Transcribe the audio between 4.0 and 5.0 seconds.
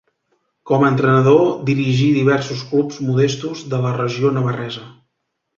regió navarresa.